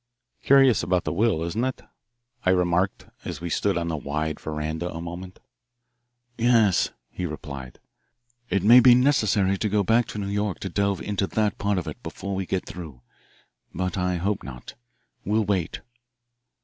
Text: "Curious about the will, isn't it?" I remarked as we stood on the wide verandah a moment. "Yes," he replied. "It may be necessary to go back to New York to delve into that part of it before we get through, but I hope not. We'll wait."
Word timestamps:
"Curious 0.41 0.81
about 0.81 1.03
the 1.03 1.13
will, 1.13 1.43
isn't 1.43 1.63
it?" 1.63 1.81
I 2.43 2.49
remarked 2.49 3.05
as 3.23 3.39
we 3.39 3.51
stood 3.51 3.77
on 3.77 3.87
the 3.87 3.95
wide 3.95 4.39
verandah 4.39 4.91
a 4.91 4.99
moment. 4.99 5.39
"Yes," 6.39 6.89
he 7.11 7.27
replied. 7.27 7.77
"It 8.49 8.63
may 8.63 8.79
be 8.79 8.95
necessary 8.95 9.59
to 9.59 9.69
go 9.69 9.83
back 9.83 10.07
to 10.07 10.17
New 10.17 10.27
York 10.31 10.59
to 10.61 10.69
delve 10.69 11.03
into 11.03 11.27
that 11.27 11.59
part 11.59 11.77
of 11.77 11.87
it 11.87 12.01
before 12.01 12.33
we 12.33 12.47
get 12.47 12.65
through, 12.65 13.01
but 13.75 13.95
I 13.95 14.15
hope 14.15 14.41
not. 14.41 14.73
We'll 15.23 15.45
wait." 15.45 15.81